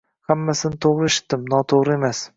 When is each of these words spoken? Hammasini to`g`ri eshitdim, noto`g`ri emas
Hammasini 0.29 0.79
to`g`ri 0.85 1.11
eshitdim, 1.11 1.47
noto`g`ri 1.55 1.97
emas 2.01 2.29